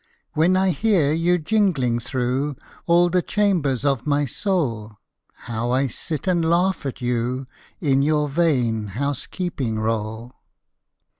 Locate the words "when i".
0.33-0.71